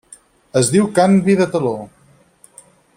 Es 0.61 0.71
diu 0.75 0.87
canvi 1.01 1.37
de 1.43 1.47
taló. 1.57 1.77